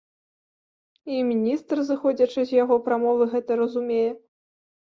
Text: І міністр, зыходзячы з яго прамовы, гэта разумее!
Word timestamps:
І 1.15 1.19
міністр, 1.31 1.75
зыходзячы 1.89 2.47
з 2.53 2.57
яго 2.63 2.75
прамовы, 2.89 3.23
гэта 3.35 3.51
разумее! 3.61 4.09